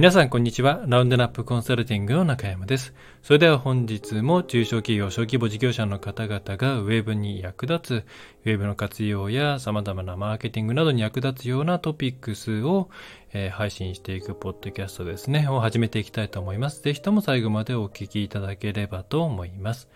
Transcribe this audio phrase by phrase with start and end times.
[0.00, 0.82] 皆さんこんにちは。
[0.86, 2.94] ラウンドナップコンサルティングの中山です。
[3.22, 12.88] それでは本日も中小企業、小規模事業者の方々がウェブに役立つ、ウェブの活用や様々なマーケティングなどに役立つようなトピックスを、
[13.34, 16.82] えー、配信していくポッドキャストですね、を始めていきたいと思います。
[16.82, 19.90] ぜひとも最後までお聞きいただければと思います。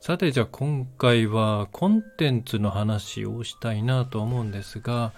[0.00, 5.12] さてじゃあ今回はコンテンツの話をしたいなと思うんですが、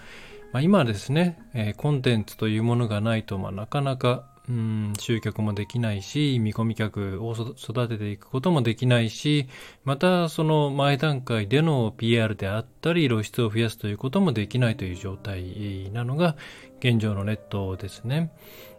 [0.51, 9.47] まあ、今ですね、えー、コンテンツというものがないと、まあ、なかなか、うん、集客もできないし、見込み客を育てていくこともできないし、
[9.83, 16.35] またその前段階での PR であったり、露出を増やすということもできないという状態なのが
[16.79, 18.31] 現状のネットですね。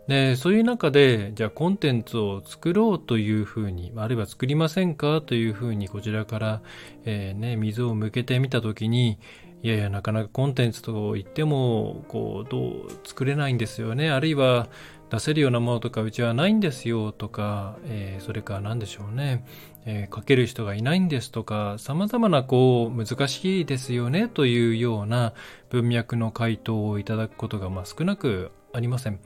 [0.09, 6.63] で、そういう中で、じゃあコンテンツを作ろうというふうに、あるいは作りませんかというふうにこちらから、
[7.05, 9.19] えー、ね、水を向けてみたときに、
[9.63, 14.11] いやいや、なかなかコンテンツと言っても、こう、どう作れないんですよね。
[14.11, 14.69] あるいは、
[15.11, 19.45] 出せるようなものとか、うちはないんですよとか、えー、それから何でしょうね。
[19.85, 25.35] えー、書ける人がいないんですとか、様々な、こう、難しいですよねというような
[25.69, 29.19] 文脈の回答をいただくことが、まあ、少なくありません。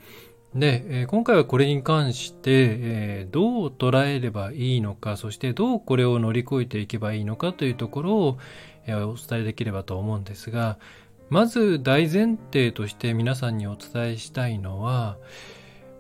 [0.55, 8.39] で、えー、今回はこれに関して、えー、どう捉えればいいのか、そしてどうこれを乗り越えていけばいいのかというところを、
[8.89, 10.79] お伝えできればと思うんですが、
[11.31, 15.17] まず大前提として皆さんにお伝えしたいのは、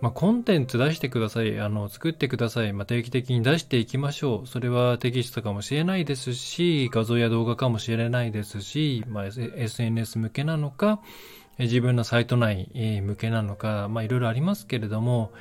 [0.01, 1.59] まあ、コンテンツ出してください。
[1.61, 2.75] あの、作ってください。
[2.75, 4.47] まあ、定期的に出していきましょう。
[4.47, 11.01] それはテキストかもしれないですし、画像や動画かもしれないですし、まあ、SNS 向けなのか、
[11.59, 12.69] 自分のサイト内
[13.03, 15.33] 向けなのか、まあ、いろいろありますけれども、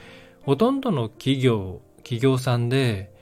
[0.44, 3.13] ほとんどの企業、企業さんで、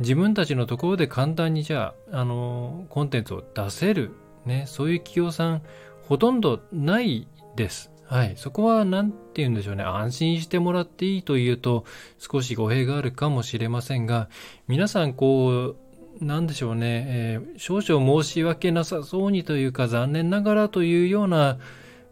[0.00, 4.12] 自分たちのところで簡単にじゃあ、あの、コンテンツを出せる、
[4.46, 5.62] ね、そういう企業さん、
[6.02, 7.90] ほとんどないです。
[8.06, 8.32] はい。
[8.36, 9.84] そこは、なんて言うんでしょうね。
[9.84, 11.84] 安心してもらっていいというと、
[12.18, 14.28] 少し語弊があるかもしれませんが、
[14.66, 15.76] 皆さん、こ
[16.20, 21.58] う、なんでしょうね、えー、少々申し訳なさそうにというか、残念ながらというような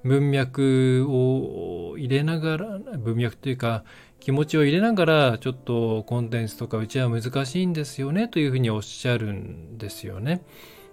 [0.04, 3.82] 文脈を入れながら、文脈というか、
[4.20, 10.42] 気持ちを入れながら、ちょっとコンテンツとかうちは難しいんですよねというふうにおっしゃるんですよね。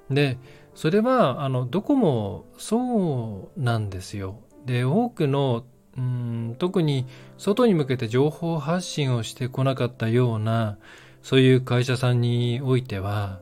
[0.09, 0.37] で、
[0.75, 4.39] それは、あの、どこもそうなんですよ。
[4.65, 5.65] で、多くの、
[5.97, 10.77] うん、特に外に向けて情報発信をしてこなかったような、
[11.21, 13.39] そういう会社さんにおいては、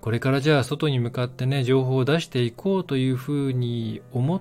[0.00, 4.40] これからじゃあ外に向かってね、情報を出していこうというふうに思っ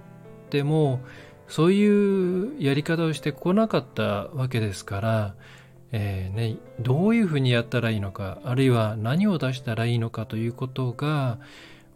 [0.49, 1.01] ても、
[1.51, 5.35] そういうやり方をしてこなかったわけですから、
[5.91, 11.39] えーね、どういうふうにやったらいいのか、あるいは何を出したらいいのかということが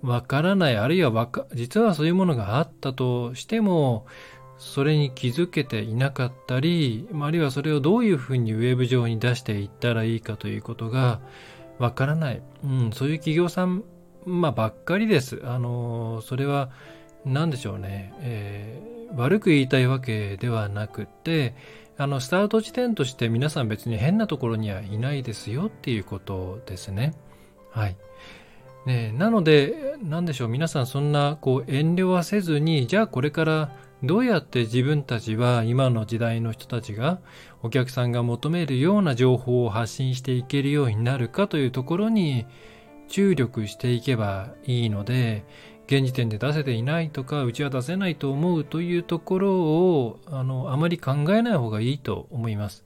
[0.02, 4.06] わからない、あるいはわか実はそういうものがあったとしても、
[4.58, 11.22] それに気づけていなかったり、あるいはそれをどういうふうにウェブ上に出していったらいいかということが
[11.80, 12.42] わからない。
[12.66, 13.86] うん、そういう企業さん、
[14.26, 15.42] まあ、ばっかりです。
[15.46, 16.72] あの、それは、
[17.24, 18.14] 何でしょうね。
[18.20, 21.54] えー悪く言いたいわけではなくて、
[21.98, 27.14] あの、スタート地点として皆さん別に変なところにはいないですよっていうことですね。
[27.72, 27.96] はい。
[28.86, 33.72] ね、なので、なんでしょう、皆さんそんなこう遠慮はせずに、じゃあこれから
[34.04, 37.20] どうやって自分たちは今の時代の人たちが
[37.64, 42.46] お客さんが求めるような情報を発信していけるようになるかというところに
[43.08, 45.46] 注力していけばいいので、
[45.88, 52.84] 現時点で出せていないとか、うちは出せないと思うというところを、あの、あまり考えない方がいいと思います。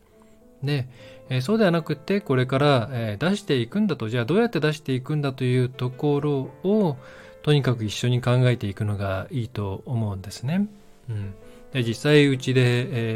[0.64, 0.88] で、
[1.30, 6.98] え、そうではなくて、これから、え、出していくんだと、じゃあどうやって出していくんだというところを、
[7.42, 10.68] とにかく一緒に考えていくのがいいと思うんですね。
[11.10, 11.34] うん。
[11.72, 12.62] で実際うちで、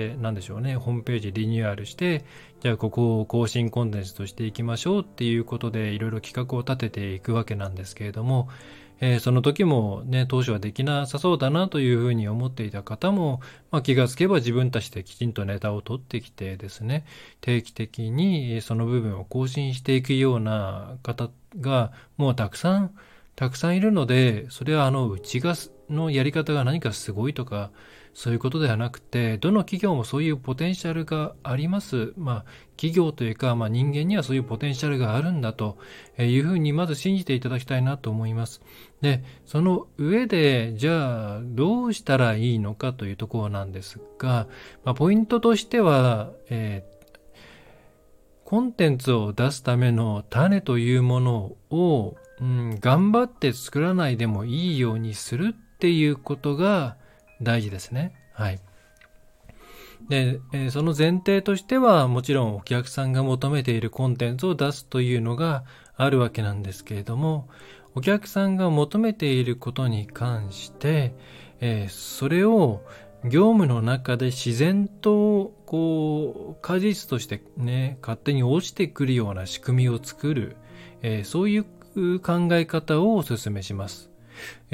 [0.09, 2.23] えー、何でしょうね、ホームページリニューアルして、
[2.61, 8.47] じゃあここを更新コンテンツとしていきましょうっていうことでいろいろ企画を立てていくわけなんですけれども、
[9.05, 17.05] えー、その時もね、当初はできなさそうだなというふうに思っていた方も、まあ、気がつけば自分たちできちんとネタを取ってきてですね、
[17.41, 21.29] 定期的にその部分を更新していくような方
[21.59, 22.95] がもうたくさん、
[23.35, 25.53] たくさんいるので、それはあの、うちが、
[25.93, 27.71] のやり方が何かすごいとか、
[28.13, 32.13] そういうことではなくて、どの企業もそういうポテンシャルがあります。
[32.17, 32.45] まあ、
[32.75, 35.77] 企業というか、まあ人間にはそういうポテンシャルがあるんだと
[36.19, 38.61] いうふうにまず信じていただきたいなと思います。
[39.01, 44.47] で、その上で、じゃあ、どうしたらいいのかというところなんですが、
[44.83, 46.93] まあ、ポイントとしては、えー
[48.53, 56.95] コンテンツを出すための種というものを、うん、頑張って作らないでもいいようにするっていうことが
[57.41, 58.13] 大事ですね。
[58.31, 58.59] はい。
[60.07, 65.65] で、え、その前提としては、もちろんお客さんが求めているコンテンツを出すというのが
[65.97, 67.49] あるわけなんですけれども、
[67.95, 71.13] お客さんが求めていることに関して、
[71.59, 72.81] え、それを
[73.25, 80.55] 業務の中で自然とこう果実としてね勝手に落ちてくるような仕組みを作る、
[81.01, 84.13] え、そういう考え方をお勧めします。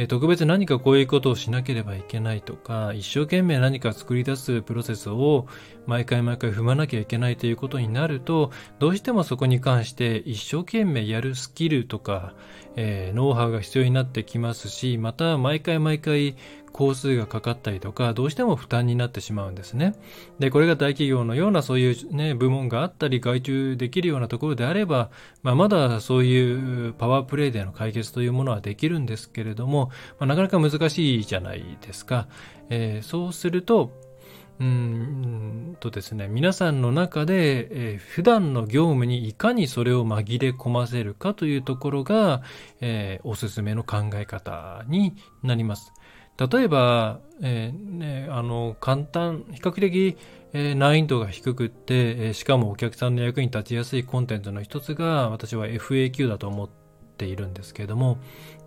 [0.02, 5.46] え、特別何かこういうことをしなければいけないとか、一生懸命何か作り出すプロセスを
[5.88, 12.34] 毎回毎回踏まなきゃいけないということになると、どうしてもそこに関して一生懸命やるスキルとか、
[12.78, 16.38] えー、ノウハウが必要になってきますし、また毎回毎回
[16.72, 19.96] 工数がかかったりとか、どうしても負担になってしまうんですね。
[20.40, 25.10] で、これが大企業のようなそういうね、部門があったり、外注できるようなところであれば、
[25.44, 29.89] まあ、まだそういうパワープレイでの解決というものはできるんですけれども、
[30.20, 32.28] まあ、なかなか難しいじゃないですか。
[32.70, 33.92] えー、そうすると、
[34.60, 42.42] うんとですね、皆さんの中で、えー、普段の業務にいかにそれを紛れ込ませるかというところが、
[42.82, 45.94] えー、おすすめの考え方になります。
[46.38, 50.18] 例えば、えー、ね、あの、簡単、比較的、
[50.52, 56.79] えー、難易度が低くって、えー、しかもお客さんの役に立ちやすいコンテンツの一つが、私は FAQ だと思って
[57.20, 58.18] ているんですけれども、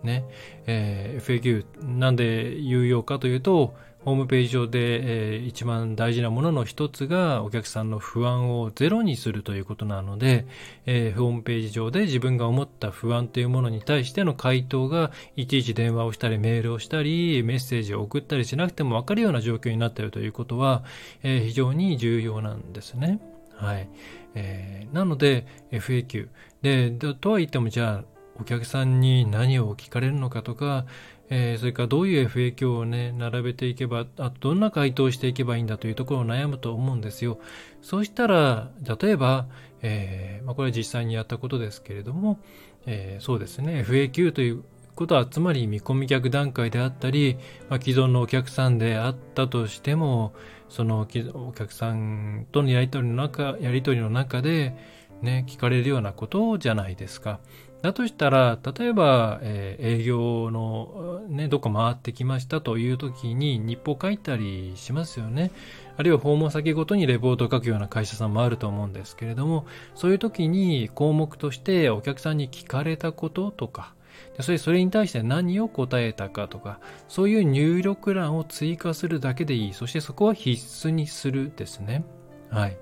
[0.02, 0.24] ね、
[0.66, 1.64] えー、FAQ
[1.98, 10.46] なんで有用かというと、ホームページ上で、えー、一番大事なものの一つがお客さんの不安をゼロにするということなので、
[10.86, 20.82] えー、ホームページ上で自分が思った不安というものに対しての回答がいちいち電話をしたりメールをしたりメッセージを送ったりしなくても分かるような状況になっているということは、
[21.22, 23.20] えー、非常に重要なんですね。
[23.54, 23.88] はい。
[24.34, 26.28] えー、なので FAQ。
[26.62, 30.86] で、とは言ってもじゃあお客さんに何を聞かれるのかとか、
[31.34, 37.38] えー、それからどういう FAQ をね、並べていけば、あとどんな回答をしていけばいいんだというところを悩むと思うんですよ。
[37.80, 38.70] そうしたら、
[39.00, 39.46] 例えば、
[39.80, 42.38] えー、まあ、これは実際にやったことですけれども、
[42.86, 44.62] えー、そうですね、FAQ という
[44.94, 47.38] ことは、つまり見込み客段階であったり、
[47.70, 50.34] まあ、既存のお客さんであったとしても、
[50.68, 54.74] そのお客さんとのやり取りの中、やり取りの中で、
[55.22, 57.40] ね、聞かれるようなことじゃないですか。
[57.82, 65.50] だとしたら、例えば、えー、営業の、ね、どこ回ってきましたという時に日報書いたりしますよね。
[65.96, 73.94] あるいは訪問先ごとにレポートを書くような会社さんもあると思うんですけれども、そういう時に項目としてお客さんに聞かれたこととか、
[74.40, 79.72] それそれに対して何を答えたかとか、そういう入力欄を追加するだけでいい。
[79.74, 82.04] そしてそこは必須にするですね。
[82.48, 82.76] はい。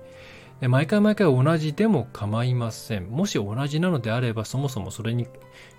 [0.61, 3.09] で毎回毎回同じでも構いません。
[3.09, 5.27] もし同じなのであれば、そもそもそれに、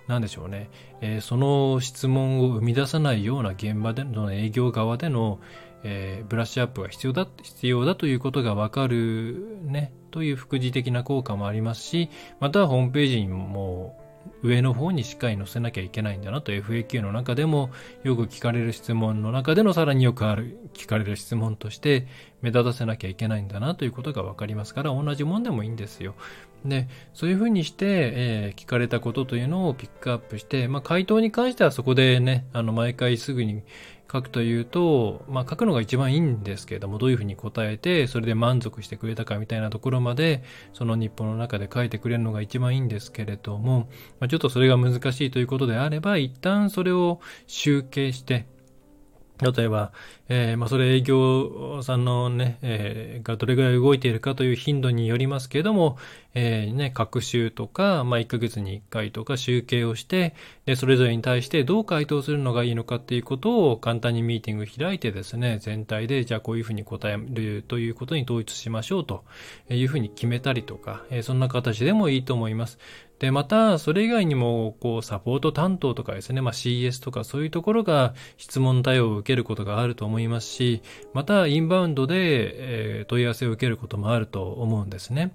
[0.07, 0.69] 何でしょうね、
[0.99, 5.39] えー、その質問を生み出さないような現場での営業側での、
[5.85, 12.09] えー、ブラッシュアップが必要だ、必要だということがわかるね、という副次的な効果もありますし、
[12.41, 13.97] またはホームページにも
[14.41, 17.71] 上の方にしっかり載せなきゃいけないんだなと FAQ の中でも
[18.03, 22.07] よく聞かれる質問の中でのさらによくある聞かれる質問として
[22.41, 26.13] 目立たせなきゃいけないんだなということが分かりますから同じもんでもいいんですよ。
[26.65, 33.63] で、そういうふうにして、えー、聞かれたことというのをピックアップして、まあ、回答に関してはそこでね、あの、毎回すぐに
[34.11, 43.89] 書くというと、まあ、書くのが一番いいんですけれども、どういうふうに答えて、それで満足してくれたかみたいなところまで、その日本の中で書いてくれるのが一番いいんですけれども、
[44.19, 48.45] まあ、ちょっとそれが難しいということであれば、一旦それを集計して、
[49.41, 49.91] 例えば、
[50.29, 55.97] えー、まあ、それ営業さんのね、えー、がどれぐらい動いているかという頻度によりますけれども、
[56.35, 60.35] えー、ね、各週とか、まあ、1ヶ月に1回とか集計をして、
[60.65, 69.23] で、それぞれに対してどう回答するのがいいのかっていうことを簡単にミーティング開いてですね、全体で、じゃあこういうふうに答えるということに統一しましょうと
[69.69, 72.77] いうふうに決めたりとか、えそんな形でもいいと思います。
[73.19, 80.81] で、また、それ以外にも、こう、サポート担当とかですね、まあ、CS とかそういうところが質問対応を受けることがあると思いますし、
[81.13, 85.33] また、インバウンドで、えー、問い合わせを受けることもあると思うんですね。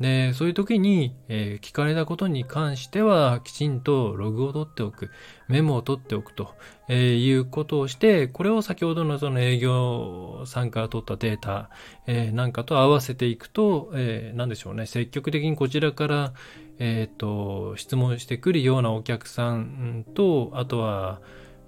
[0.00, 5.10] で、そういう時に、えー、聞かれたことに関しては、きちんとログを取っておく、
[5.48, 6.54] メモを取っておくと、
[6.88, 11.70] えー、いうことをして、これを先ほどのその営業さんから取ったデータ、
[12.06, 16.32] えー、なんかと合わせていくと、えー、なんでしょうね、積極的にこちらから、
[16.80, 21.20] えっ、と、質問してくるようなお客さんと、あとは、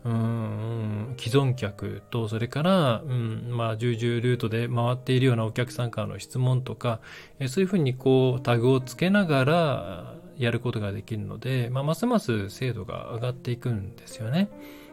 [0.06, 7.00] うん既存客とそれから、うんまあ、重々ルートで回っているようなお客さんからの質問とか、
[7.40, 14.48] えそういうふうにこうタグをつけながらやることができるので、まあ、ますます精度が上がっていくんですよね。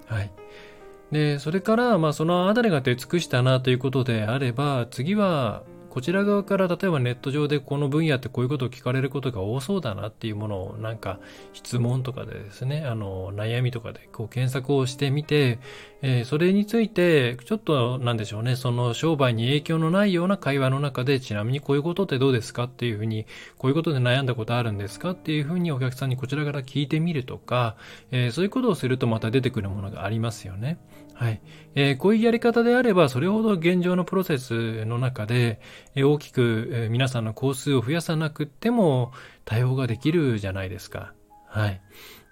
[0.08, 0.32] はい。
[1.12, 5.62] で、それから、まあ、そのあたりが出尽くしたなということであれば、次は、
[5.94, 11.20] こちら側から例えばネット上でこの分野ってこういうことを聞かれることが多そうだなっていうものをなんか
[11.54, 15.60] 質問とかでですね、あの悩みとかでこう検索をしてみて、
[16.02, 23.28] えー、それについてちょっとなんでしょうね、その商売に影響のないような会話の中でちなみにこういうことってどうですかっていうふうに、
[23.60, 27.76] こういうことで悩んだことあるんですかっていうふうにお客さんにこちらから聞いてみるとか、
[28.10, 30.80] えー、そういうことをするとまた出てくるものがありますよね。
[31.14, 31.42] はい。
[31.76, 35.60] えー、こういうやり方であれば、それほど現状のプロセスの中で、
[35.96, 39.12] えー、大きく、えー、皆さんの工数を増やさなくても
[39.46, 41.14] 対応ができるじゃないですか。
[41.48, 41.82] はい。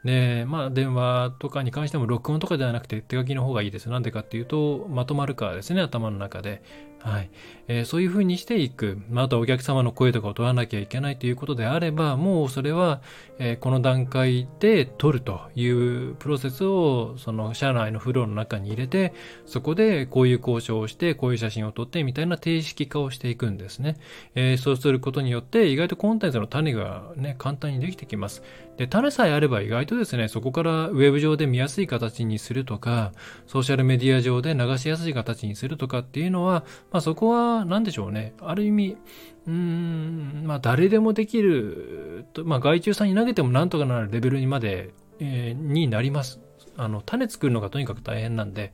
[0.03, 3.89] で、まあ、電話とかに関しても録音とかではなくて手書きの方がいいです。
[3.89, 6.63] なんでかっていうと、まとまるからですね、頭の中で。
[7.03, 7.31] はい。
[7.67, 9.01] えー、そういうふうにしていく。
[9.10, 13.01] またお客様の声とかを取らなきゃいけないということであれば、もうそれは、
[13.39, 19.13] えー、この段階で取るというプロセスを、その社内のフローの中に入れて、
[19.46, 23.98] そこでこういう交渉をして、こういう写真を撮ってみたいな定式化をしていくんですね。
[24.36, 28.43] えー、そうすることによって、意外とコンテンツの種がね、簡単にできてきます。
[28.81, 33.11] で、種さえあれば意外とですね、そこからウェブ上で見やすい形にするとか、
[33.45, 38.33] ソーシャルメディア上で流しやすい形にするとかっていうのは、まあそこは何でしょうね。
[38.41, 38.97] ある意味、
[39.45, 46.39] うーん、まあ誰でもできる、まあ外注さんに投げてもなんとかなるレベルにまで、えー、になります。
[46.75, 48.73] あの、種作るのがとにかく大変なんで、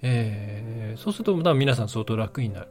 [0.00, 2.68] えー、そうすると、ま皆さん相当楽になる。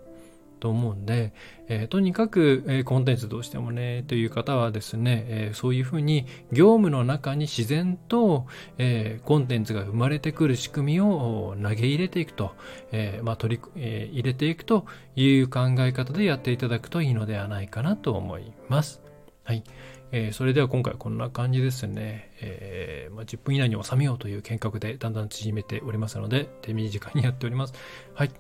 [0.62, 1.34] と思うんで、
[1.68, 8.46] えー、とにかく、えー、コンテンツどうしてもね、という方はですね、えー、そういうふうに業務の中に自然と、
[8.78, 12.52] えコンテンツが生まれてくる仕組みを投げ入れていくと、
[12.92, 19.02] えまあ、取り、え入れていくという考え方でやっていただくといいのではないかなと思います。
[19.44, 19.64] はい。
[20.12, 22.32] えー、それでは今回こんな感じですね。
[22.42, 27.74] えー、まあ、10分以内に収めようという計画でだんだん縮めておりますので、手短にやっております。
[28.14, 28.32] はい。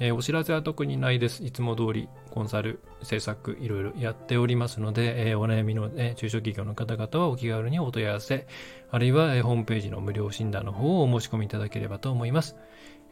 [0.00, 1.44] えー、お知らせは特にないです。
[1.44, 8.46] いつも通りコンサル、制作、いろいろやっておりますので、えー、お悩みの、ね、中小企業の方々はお気軽にお問い合わせ、
[8.90, 12.56] あるいは、えー、ホームページの無料診断の方をお申し込みいただければと思います。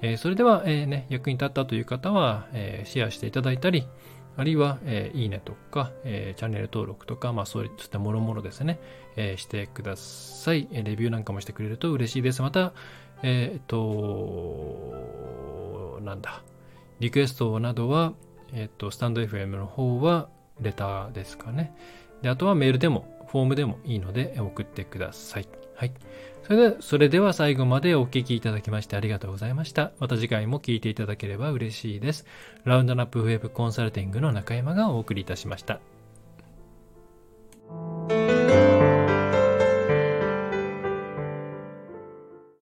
[0.02, 3.86] え、それでは、えね、役に立ったという方は、え、シェアしていただいたり、
[4.36, 8.78] あるいは、え、いいねとか、え、チャンネル登録とか、まあそういったもろもろですね、
[9.16, 10.68] え、してください。
[10.70, 12.42] レビューなんかもしてくれると嬉しいです。
[12.42, 12.74] また、
[13.22, 14.92] えっ、と、
[16.02, 16.42] なんだ。
[17.00, 18.14] リクエストなどは、
[18.52, 20.28] えっと、スタンド FM の方は
[20.60, 21.74] レターですかね。
[22.22, 25.48] で、あとはメールでも、フォームでもいいので送ってください。
[25.74, 25.92] はい。
[26.46, 29.90] それでそれでは最後までお聞きいただきましてありがとうございました。
[29.98, 32.24] また次回も聞いていただければ嬉しいです。
[32.64, 35.80] ラウンドナップウェブコンサルティングの中山がお送りいたしました。